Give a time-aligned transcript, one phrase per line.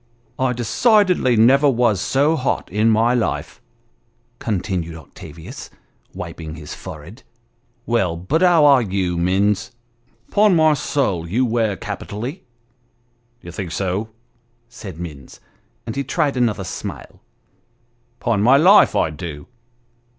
[0.49, 3.61] "I decidedly never was so hot in my life,"
[4.39, 5.69] continued Octavius,
[6.15, 7.21] wiping his forehead;
[7.85, 9.71] "well, but how are you, Minns?
[10.31, 12.43] Ton my soul, you wear capitally!""
[13.41, 14.09] D'ye think so?"
[14.69, 15.39] said Minns;
[15.85, 17.21] and he tried another smile."
[18.25, 19.45] Ton my life, I do